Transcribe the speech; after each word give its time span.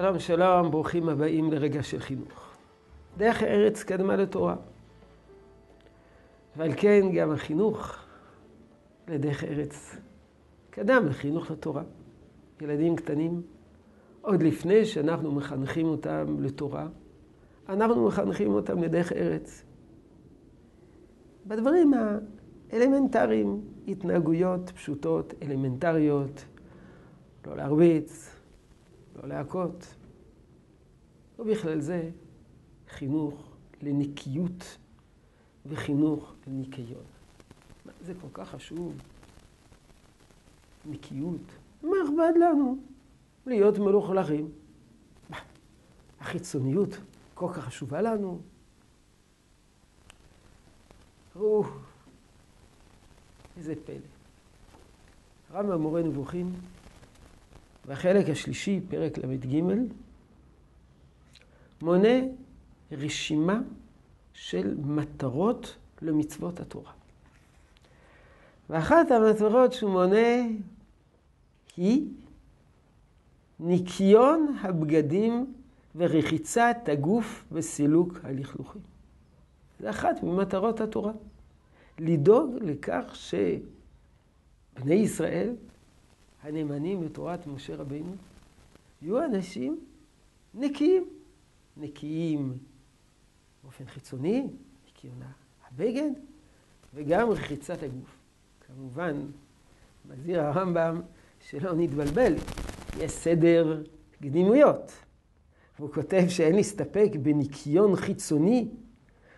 שלום 0.00 0.18
שלום, 0.18 0.70
ברוכים 0.70 1.08
הבאים 1.08 1.52
לרגע 1.52 1.82
של 1.82 2.00
חינוך. 2.00 2.56
דרך 3.16 3.42
ארץ 3.42 3.82
קדמה 3.82 4.16
לתורה. 4.16 4.56
ועל 6.56 6.70
כן 6.76 7.06
גם 7.14 7.32
החינוך 7.32 7.96
לדרך 9.08 9.44
ארץ 9.44 9.96
קדם 10.70 11.06
לחינוך 11.06 11.50
לתורה. 11.50 11.82
ילדים 12.60 12.96
קטנים, 12.96 13.42
עוד 14.20 14.42
לפני 14.42 14.84
שאנחנו 14.84 15.32
מחנכים 15.32 15.86
אותם 15.86 16.36
לתורה, 16.40 16.86
אנחנו 17.68 18.06
מחנכים 18.06 18.54
אותם 18.54 18.82
לדרך 18.82 19.12
ארץ. 19.12 19.64
בדברים 21.46 21.92
האלמנטריים, 22.72 23.60
התנהגויות 23.88 24.70
פשוטות, 24.70 25.34
אלמנטריות, 25.42 26.44
לא 27.46 27.56
להרביץ, 27.56 28.37
לא 29.22 29.28
להכות. 29.28 29.94
ובכלל 31.38 31.80
זה 31.80 32.10
חינוך 32.88 33.56
לנקיות 33.82 34.78
וחינוך 35.66 36.34
לניקיון. 36.46 37.04
זה 38.00 38.12
כל 38.20 38.28
כך 38.32 38.48
חשוב. 38.48 38.94
נקיות. 40.86 41.40
מה 41.82 41.96
אכפת 42.04 42.36
לנו? 42.40 42.78
להיות 43.46 43.78
מלוכלכים. 43.78 44.50
החיצוניות 46.20 46.98
כל 47.34 47.48
כך 47.52 47.64
חשובה 47.64 48.02
לנו. 48.02 48.40
ראו, 51.36 51.64
איזה 53.56 53.74
פלא. 53.84 53.96
רמב"ם 55.52 55.82
מורה 55.82 56.02
נבוכים, 56.02 56.52
והחלק 57.88 58.28
השלישי, 58.28 58.80
פרק 58.88 59.18
ל"ג, 59.18 59.62
מונה 61.82 62.18
רשימה 62.92 63.60
של 64.32 64.74
מטרות 64.84 65.76
למצוות 66.02 66.60
התורה. 66.60 66.92
ואחת 68.70 69.10
המטרות 69.10 69.72
שהוא 69.72 69.90
מונה 69.90 70.46
היא 71.76 72.08
ניקיון 73.60 74.56
הבגדים 74.60 75.54
ורחיצת 75.96 76.76
הגוף 76.92 77.44
וסילוק 77.52 78.18
הלכלוכים. 78.22 78.82
זה 79.80 79.90
אחת 79.90 80.22
ממטרות 80.22 80.80
התורה. 80.80 81.12
לדאוג 81.98 82.54
לכך 82.60 83.14
שבני 83.14 84.94
ישראל, 84.94 85.54
הנאמנים 86.42 87.02
לתורת 87.02 87.46
משה 87.46 87.76
רבינו, 87.76 88.12
יהיו 89.02 89.24
אנשים 89.24 89.80
נקיים. 90.54 91.18
נקיים 91.80 92.58
באופן 93.62 93.86
חיצוני, 93.86 94.46
ניקיון 94.86 95.22
הבגד, 95.68 96.10
וגם 96.94 97.30
רחיצת 97.30 97.82
הגוף. 97.82 98.16
כמובן, 98.66 99.16
מזהיר 100.08 100.40
הרמב"ם 100.40 101.00
שלא 101.40 101.74
נתבלבל, 101.74 102.34
יש 102.98 103.12
סדר 103.12 103.82
קדימויות. 104.22 104.92
והוא 105.78 105.92
כותב 105.92 106.24
שאין 106.28 106.54
להסתפק 106.54 107.10
בניקיון 107.22 107.96
חיצוני, 107.96 108.68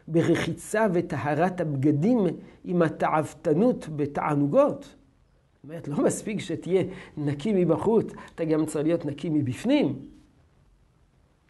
ברחיצה 0.09 0.87
וטהרת 0.93 1.61
הבגדים 1.61 2.19
עם 2.65 2.83
התאוותנות 2.83 3.89
בתענוגות. 3.97 4.95
זאת 5.61 5.65
אומרת, 5.65 5.89
לא 5.89 6.05
מספיק 6.05 6.41
שתהיה 6.41 6.83
נקי 7.17 7.53
מבחוץ, 7.53 8.07
אתה 8.35 8.45
גם 8.45 8.67
צריך 8.67 8.85
להיות 8.87 9.05
נקי 9.05 9.29
מבפנים. 9.29 10.09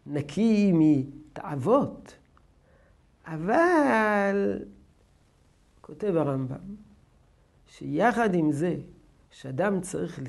נקי 0.05 0.71
מתאוות. 0.73 2.15
אבל, 3.25 4.59
כותב 5.81 6.15
הרמב"ם, 6.15 6.75
שיחד 7.67 8.33
עם 8.33 8.51
זה, 8.51 8.75
שאדם 9.31 9.81
צריך 9.81 10.19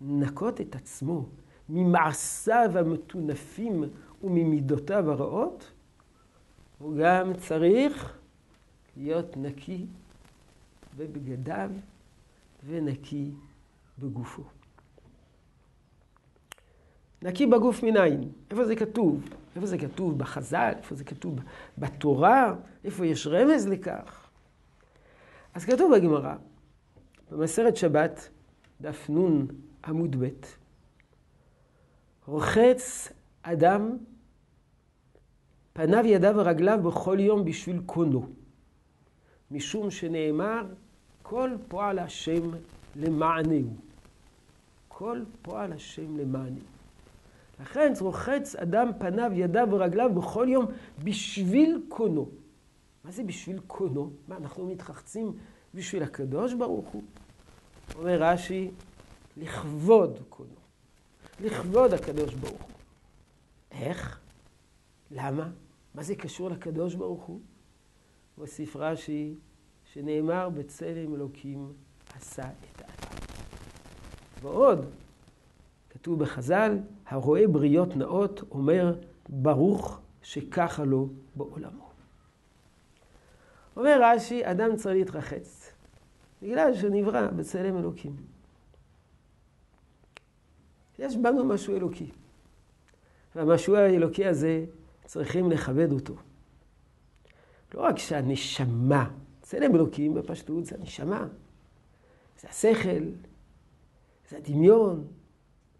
לנקות 0.00 0.60
את 0.60 0.74
עצמו 0.74 1.26
ממעשיו 1.68 2.70
המטונפים 2.78 3.84
וממידותיו 4.22 5.10
הרעות, 5.10 5.72
הוא 6.78 6.96
גם 6.96 7.32
צריך 7.34 8.18
להיות 8.96 9.36
נקי 9.36 9.86
בבגדיו 10.96 11.70
ונקי 12.66 13.30
בגופו. 13.98 14.42
נקי 17.22 17.46
בגוף 17.46 17.82
מניין. 17.82 18.32
איפה 18.50 18.64
זה 18.64 18.76
כתוב? 18.76 19.28
איפה 19.56 19.66
זה 19.66 19.78
כתוב 19.78 20.18
בחז"ל? 20.18 20.72
איפה 20.76 20.94
זה 20.94 21.04
כתוב 21.04 21.38
בתורה? 21.78 22.54
איפה 22.84 23.06
יש 23.06 23.26
רמז 23.26 23.68
לכך? 23.68 24.28
אז 25.54 25.64
כתוב 25.64 25.96
בגמרא, 25.96 26.34
במסרת 27.30 27.76
שבת, 27.76 28.28
דף 28.80 29.10
נ 29.10 29.46
עמוד 29.84 30.16
ב', 30.24 30.28
רוחץ 32.26 33.12
אדם 33.42 33.96
פניו, 35.72 36.06
ידיו 36.06 36.34
ורגליו 36.36 36.80
בכל 36.82 37.16
יום 37.20 37.44
בשביל 37.44 37.82
קונו, 37.86 38.26
משום 39.50 39.90
שנאמר, 39.90 40.66
כל 41.24 41.50
פועל 41.68 41.98
השם 41.98 42.50
למענהו. 42.96 43.76
כל 44.88 45.22
פועל 45.42 45.72
השם 45.72 46.16
למענהו. 46.16 46.64
לכן 47.60 47.92
רוחץ 48.00 48.56
אדם 48.56 48.90
פניו, 48.98 49.30
ידיו 49.34 49.68
ורגליו 49.70 50.14
בכל 50.14 50.46
יום 50.50 50.66
בשביל 51.04 51.82
קונו. 51.88 52.28
מה 53.04 53.10
זה 53.10 53.22
בשביל 53.22 53.60
קונו? 53.66 54.10
מה, 54.28 54.36
אנחנו 54.36 54.66
מתרחצים 54.66 55.32
בשביל 55.74 56.02
הקדוש 56.02 56.54
ברוך 56.54 56.88
הוא? 56.88 57.02
אומר 57.94 58.22
רש"י, 58.22 58.70
לכבוד 59.36 60.18
קונו. 60.28 60.54
לכבוד 61.40 61.92
הקדוש 61.92 62.34
ברוך 62.34 62.62
הוא. 62.62 62.70
איך? 63.70 64.20
למה? 65.10 65.50
מה 65.94 66.02
זה 66.02 66.14
קשור 66.14 66.50
לקדוש 66.50 66.94
ברוך 66.94 67.22
הוא? 67.22 67.40
מוסיף 68.38 68.76
רש"י, 68.76 69.34
שנאמר 69.94 70.48
בצלם 70.48 71.14
אלוקים 71.14 71.72
עשה 72.16 72.42
את 72.42 72.80
האדם. 72.80 73.18
ועוד, 74.42 74.86
כתוב 75.90 76.18
בחז"ל, 76.18 76.78
הרואה 77.06 77.48
בריות 77.48 77.96
נאות 77.96 78.42
אומר, 78.50 78.94
ברוך 79.28 80.00
שככה 80.22 80.84
לו 80.84 81.08
בעולמו. 81.36 81.90
אומר 83.76 84.00
רש"י, 84.02 84.50
אדם 84.50 84.76
צריך 84.76 84.96
להתרחץ, 84.96 85.72
בגלל 86.42 86.74
שהוא 86.74 86.90
נברא 86.90 87.26
בצלם 87.26 87.78
אלוקים. 87.78 88.16
יש 90.98 91.16
בנו 91.16 91.44
משהו 91.44 91.76
אלוקי, 91.76 92.10
והמשהו 93.34 93.76
האלוקי 93.76 94.26
הזה, 94.26 94.64
צריכים 95.04 95.50
לכבד 95.50 95.92
אותו. 95.92 96.14
לא 97.74 97.82
רק 97.82 97.98
שהנשמה, 97.98 99.10
צלם 99.54 99.74
אלוקים 99.74 100.14
בפשטות 100.14 100.64
זה 100.64 100.76
הנשמה, 100.76 101.26
זה 102.40 102.48
השכל, 102.48 103.04
זה 104.30 104.36
הדמיון, 104.36 105.06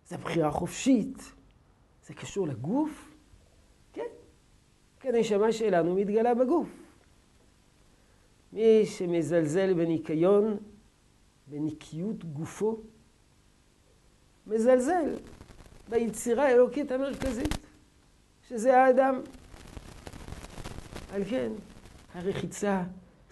זה 0.07 0.15
הבחירה 0.15 0.49
החופשית. 0.49 1.19
זה 2.07 2.15
קשור 2.15 2.47
לגוף? 2.47 3.15
כן. 3.93 4.03
כן, 5.01 5.15
הנשמה 5.15 5.53
שלנו 5.53 5.95
מתגלה 5.95 6.35
בגוף. 6.35 6.69
מי 8.53 8.87
שמזלזל 8.87 9.75
בניקיון, 9.75 10.57
בנקיות 11.47 12.25
גופו, 12.25 12.81
מזלזל 14.47 15.15
ביצירה 15.89 16.45
האלוקית 16.49 16.93
המרכזית, 16.93 17.59
שזה 18.49 18.77
האדם. 18.77 19.21
על 21.13 21.25
כן, 21.25 21.53
הרחיצה 22.15 22.83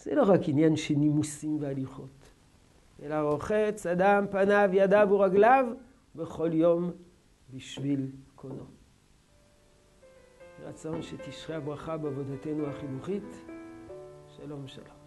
זה 0.03 0.15
לא 0.15 0.23
רק 0.23 0.41
עניין 0.49 0.77
של 0.77 0.95
נימוסים 0.95 1.57
והליכות, 1.61 2.33
אלא 3.03 3.15
רוחץ 3.15 3.87
אדם 3.87 4.25
פניו, 4.31 4.71
ידיו 4.73 5.09
ורגליו 5.11 5.67
בכל 6.15 6.51
יום 6.53 6.91
בשביל 7.55 8.11
קונו. 8.35 8.65
רצון 10.65 11.03
שתשרה 11.03 11.57
הברכה 11.57 11.97
בעבודתנו 11.97 12.67
החינוכית. 12.67 13.45
שלום 14.37 14.69
שלום. 14.69 15.02